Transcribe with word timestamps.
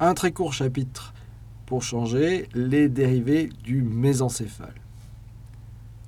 un 0.00 0.14
très 0.14 0.32
court 0.32 0.52
chapitre 0.52 1.14
pour 1.66 1.82
changer 1.82 2.48
les 2.54 2.88
dérivés 2.88 3.48
du 3.62 3.82
mésencéphale. 3.82 4.74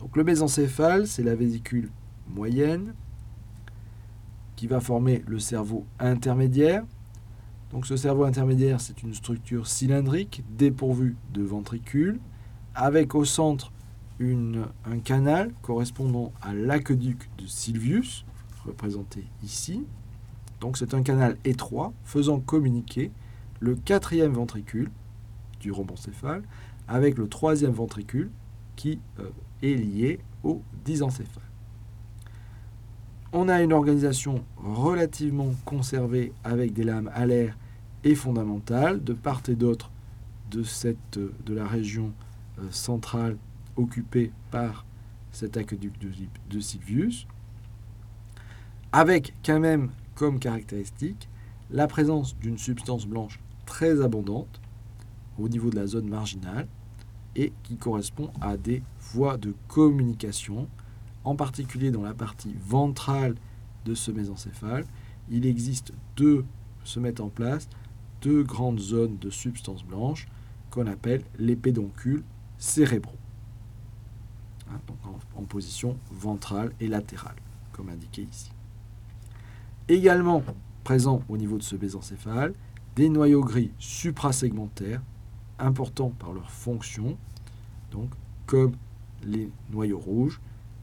Donc 0.00 0.16
le 0.16 0.24
mésencéphale, 0.24 1.06
c'est 1.06 1.22
la 1.22 1.34
vésicule 1.34 1.90
moyenne 2.28 2.94
qui 4.56 4.66
va 4.66 4.80
former 4.80 5.22
le 5.26 5.38
cerveau 5.38 5.86
intermédiaire. 5.98 6.84
Donc 7.70 7.86
ce 7.86 7.96
cerveau 7.96 8.24
intermédiaire, 8.24 8.80
c'est 8.80 9.02
une 9.02 9.14
structure 9.14 9.66
cylindrique 9.66 10.42
dépourvue 10.56 11.16
de 11.32 11.42
ventricule, 11.42 12.18
avec 12.74 13.14
au 13.14 13.24
centre 13.24 13.72
un 14.20 14.98
canal 14.98 15.52
correspondant 15.62 16.32
à 16.42 16.52
l'aqueduc 16.52 17.30
de 17.38 17.46
Sylvius, 17.46 18.24
représenté 18.64 19.24
ici. 19.44 19.84
Donc 20.60 20.76
c'est 20.76 20.92
un 20.92 21.02
canal 21.02 21.36
étroit 21.44 21.92
faisant 22.04 22.40
communiquer 22.40 23.12
le 23.60 23.74
quatrième 23.74 24.32
ventricule 24.32 24.90
du 25.60 25.72
rhomboncéphale 25.72 26.42
avec 26.86 27.18
le 27.18 27.28
troisième 27.28 27.72
ventricule 27.72 28.30
qui 28.76 29.00
euh, 29.18 29.30
est 29.62 29.74
lié 29.74 30.20
au 30.42 30.62
disencéphale. 30.84 31.42
On 33.32 33.48
a 33.48 33.60
une 33.60 33.72
organisation 33.72 34.44
relativement 34.56 35.50
conservée 35.64 36.32
avec 36.44 36.72
des 36.72 36.84
lames 36.84 37.10
alaires 37.14 37.58
et 38.04 38.14
fondamentales 38.14 39.02
de 39.02 39.12
part 39.12 39.42
et 39.48 39.54
d'autre 39.54 39.90
de, 40.50 40.62
cette, 40.62 41.18
de 41.18 41.54
la 41.54 41.66
région 41.66 42.12
euh, 42.58 42.62
centrale 42.70 43.36
occupée 43.76 44.32
par 44.50 44.86
cet 45.30 45.56
aqueduc 45.56 45.98
de, 45.98 46.08
de 46.50 46.60
avec 48.92 49.34
quand 49.44 49.60
même 49.60 49.90
comme 50.14 50.38
caractéristique 50.38 51.28
la 51.70 51.86
présence 51.86 52.36
d'une 52.38 52.56
substance 52.56 53.06
blanche 53.06 53.38
très 53.68 54.00
abondante 54.00 54.62
au 55.38 55.46
niveau 55.46 55.68
de 55.68 55.76
la 55.76 55.86
zone 55.86 56.08
marginale 56.08 56.66
et 57.36 57.52
qui 57.62 57.76
correspond 57.76 58.30
à 58.40 58.56
des 58.56 58.82
voies 59.12 59.36
de 59.36 59.54
communication, 59.68 60.68
en 61.22 61.36
particulier 61.36 61.90
dans 61.90 62.02
la 62.02 62.14
partie 62.14 62.56
ventrale 62.66 63.34
de 63.84 63.94
ce 63.94 64.10
mésencéphale. 64.10 64.86
Il 65.28 65.44
existe 65.44 65.92
deux, 66.16 66.46
se 66.82 66.98
mettent 66.98 67.20
en 67.20 67.28
place, 67.28 67.68
deux 68.22 68.42
grandes 68.42 68.80
zones 68.80 69.18
de 69.18 69.28
substance 69.28 69.84
blanche 69.84 70.26
qu'on 70.70 70.86
appelle 70.86 71.22
les 71.38 71.54
pédoncules 71.54 72.24
cérébraux, 72.56 73.18
hein, 74.72 74.80
en, 75.04 75.42
en 75.42 75.44
position 75.44 75.98
ventrale 76.10 76.72
et 76.80 76.88
latérale, 76.88 77.36
comme 77.72 77.90
indiqué 77.90 78.22
ici. 78.22 78.50
Également 79.88 80.42
présent 80.84 81.22
au 81.28 81.36
niveau 81.36 81.58
de 81.58 81.62
ce 81.62 81.76
mésencéphale, 81.76 82.54
des 82.98 83.08
noyaux 83.08 83.44
gris 83.44 83.70
suprasegmentaires 83.78 85.00
importants 85.60 86.10
par 86.18 86.32
leur 86.32 86.50
fonction, 86.50 87.16
donc 87.92 88.10
comme 88.44 88.72
les 89.22 89.52
noyaux 89.70 90.00
rouges 90.00 90.40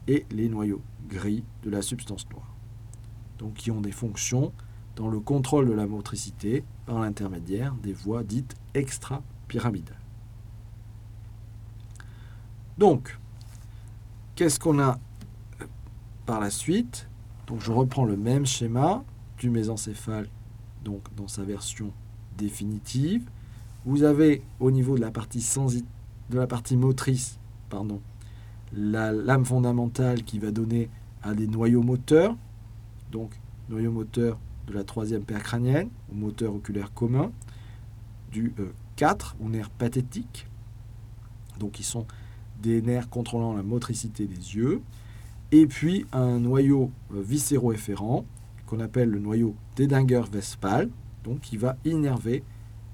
et 0.08 0.24
les 0.30 0.48
noyaux 0.48 0.80
gris 1.10 1.44
de 1.62 1.68
la 1.68 1.82
substance 1.82 2.26
noire, 2.30 2.54
donc 3.38 3.52
qui 3.52 3.70
ont 3.70 3.82
des 3.82 3.92
fonctions 3.92 4.50
dans 4.96 5.08
le 5.08 5.20
contrôle 5.20 5.68
de 5.68 5.74
la 5.74 5.86
motricité 5.86 6.64
par 6.86 7.00
l'intermédiaire 7.00 7.74
des 7.82 7.92
voies 7.92 8.22
dites 8.22 8.56
extra-pyramidales. 8.72 10.00
Donc, 12.78 13.18
qu'est-ce 14.36 14.58
qu'on 14.58 14.78
a 14.78 14.98
euh, 15.60 15.66
par 16.24 16.40
la 16.40 16.48
suite? 16.48 17.10
Donc, 17.46 17.60
je 17.60 17.72
reprends 17.72 18.06
le 18.06 18.16
même 18.16 18.46
schéma 18.46 19.04
du 19.36 19.50
mésencéphale 19.50 20.30
donc 20.82 21.02
dans 21.14 21.28
sa 21.28 21.42
version 21.42 21.92
définitive. 22.36 23.28
Vous 23.84 24.02
avez 24.02 24.42
au 24.60 24.70
niveau 24.70 24.96
de 24.96 25.00
la 25.00 25.10
partie, 25.10 25.46
de 26.30 26.38
la 26.38 26.46
partie 26.46 26.76
motrice 26.76 27.38
pardon, 27.68 28.00
la 28.72 29.12
lame 29.12 29.44
fondamentale 29.44 30.22
qui 30.22 30.38
va 30.38 30.50
donner 30.50 30.88
à 31.22 31.34
des 31.34 31.46
noyaux 31.46 31.82
moteurs, 31.82 32.36
donc 33.12 33.30
noyaux 33.68 33.92
moteurs 33.92 34.38
de 34.66 34.72
la 34.72 34.84
troisième 34.84 35.22
paire 35.22 35.42
crânienne, 35.42 35.88
ou 36.10 36.16
moteur 36.16 36.54
oculaire 36.54 36.92
commun, 36.92 37.30
du 38.32 38.52
4 38.96 39.36
euh, 39.38 39.44
ou 39.44 39.48
nerf 39.48 39.70
pathétique, 39.70 40.46
donc 41.58 41.72
qui 41.72 41.82
sont 41.82 42.06
des 42.62 42.82
nerfs 42.82 43.08
contrôlant 43.08 43.54
la 43.54 43.62
motricité 43.62 44.26
des 44.26 44.56
yeux, 44.56 44.82
et 45.52 45.66
puis 45.66 46.06
un 46.12 46.40
noyau 46.40 46.90
euh, 47.14 47.22
viscéro-efférent 47.22 48.24
qu'on 48.66 48.80
appelle 48.80 49.10
le 49.10 49.20
noyau 49.20 49.54
d'Edinger-Vespal, 49.76 50.90
qui 51.34 51.56
va 51.56 51.76
innerver 51.84 52.42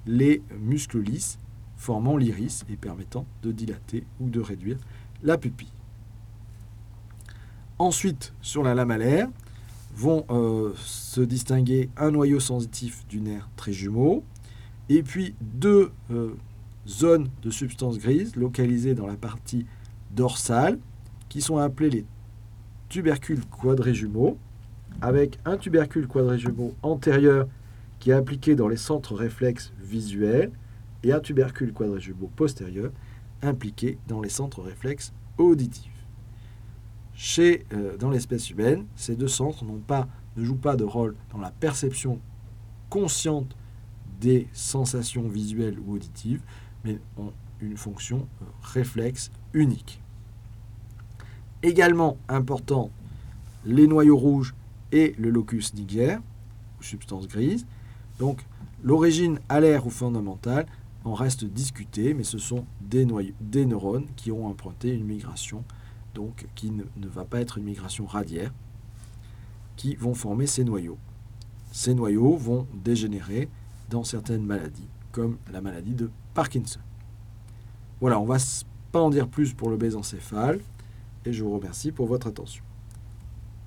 les 0.06 0.42
muscles 0.58 1.00
lisses 1.00 1.38
formant 1.76 2.16
l'iris 2.16 2.64
et 2.70 2.76
permettant 2.76 3.26
de 3.42 3.52
dilater 3.52 4.04
ou 4.20 4.30
de 4.30 4.40
réduire 4.40 4.78
la 5.22 5.36
pupille. 5.36 5.72
Ensuite, 7.78 8.32
sur 8.40 8.62
la 8.62 8.74
lamalaire, 8.74 9.28
vont 9.94 10.24
euh, 10.30 10.72
se 10.76 11.20
distinguer 11.20 11.90
un 11.96 12.12
noyau 12.12 12.40
sensitif 12.40 13.06
du 13.08 13.20
nerf 13.20 13.48
très 13.56 13.72
jumeau 13.72 14.24
et 14.88 15.02
puis 15.02 15.34
deux 15.40 15.90
euh, 16.10 16.34
zones 16.88 17.28
de 17.42 17.50
substance 17.50 17.98
grise 17.98 18.36
localisées 18.36 18.94
dans 18.94 19.06
la 19.06 19.16
partie 19.16 19.66
dorsale 20.12 20.78
qui 21.28 21.40
sont 21.40 21.58
appelées 21.58 21.90
les 21.90 22.04
tubercules 22.88 23.44
quadrijumeaux 23.46 24.38
avec 25.00 25.38
un 25.44 25.56
tubercule 25.56 26.06
quadrijumeau 26.06 26.74
antérieur 26.82 27.48
qui 28.02 28.10
est 28.10 28.14
appliqué 28.14 28.56
dans 28.56 28.66
les 28.66 28.76
centres 28.76 29.14
réflexes 29.14 29.72
visuels 29.80 30.50
et 31.04 31.12
un 31.12 31.20
tubercule 31.20 31.72
quadrijumeau 31.72 32.28
postérieur 32.34 32.90
impliqué 33.42 33.96
dans 34.08 34.20
les 34.20 34.28
centres 34.28 34.60
réflexes 34.60 35.12
auditifs. 35.38 36.04
Chez, 37.14 37.64
euh, 37.72 37.96
dans 37.96 38.10
l'espèce 38.10 38.50
humaine, 38.50 38.86
ces 38.96 39.14
deux 39.14 39.28
centres 39.28 39.64
pas, 39.86 40.08
ne 40.36 40.42
jouent 40.42 40.56
pas 40.56 40.74
de 40.74 40.82
rôle 40.82 41.14
dans 41.30 41.38
la 41.38 41.52
perception 41.52 42.18
consciente 42.90 43.56
des 44.20 44.48
sensations 44.52 45.28
visuelles 45.28 45.78
ou 45.78 45.92
auditives, 45.92 46.42
mais 46.84 46.98
ont 47.16 47.32
une 47.60 47.76
fonction 47.76 48.26
euh, 48.42 48.46
réflexe 48.62 49.30
unique. 49.52 50.02
Également 51.62 52.16
important, 52.28 52.90
les 53.64 53.86
noyaux 53.86 54.18
rouges 54.18 54.56
et 54.90 55.14
le 55.20 55.30
locus 55.30 55.72
niger, 55.74 56.20
substance 56.80 57.28
grise, 57.28 57.64
donc 58.22 58.46
l'origine 58.84 59.40
alaire 59.48 59.84
ou 59.84 59.90
fondamentale 59.90 60.66
en 61.04 61.12
reste 61.12 61.44
discutée, 61.44 62.14
mais 62.14 62.22
ce 62.22 62.38
sont 62.38 62.64
des, 62.80 63.04
neurones 63.04 64.06
qui 64.14 64.30
ont 64.30 64.46
emprunté 64.46 64.94
une 64.94 65.04
migration, 65.04 65.64
donc 66.14 66.46
qui 66.54 66.70
ne, 66.70 66.84
ne 66.98 67.08
va 67.08 67.24
pas 67.24 67.40
être 67.40 67.58
une 67.58 67.64
migration 67.64 68.06
radiaire, 68.06 68.52
qui 69.74 69.96
vont 69.96 70.14
former 70.14 70.46
ces 70.46 70.62
noyaux. 70.62 70.98
Ces 71.72 71.94
noyaux 71.94 72.36
vont 72.36 72.68
dégénérer 72.72 73.48
dans 73.90 74.04
certaines 74.04 74.46
maladies, 74.46 74.88
comme 75.10 75.36
la 75.52 75.60
maladie 75.60 75.94
de 75.94 76.08
Parkinson. 76.32 76.78
Voilà, 78.00 78.20
on 78.20 78.22
ne 78.22 78.28
va 78.28 78.38
pas 78.92 79.00
en 79.00 79.10
dire 79.10 79.26
plus 79.26 79.52
pour 79.52 79.68
le 79.68 79.76
bésencéphale, 79.76 80.60
et 81.24 81.32
je 81.32 81.42
vous 81.42 81.56
remercie 81.58 81.90
pour 81.90 82.06
votre 82.06 82.28
attention. 82.28 82.62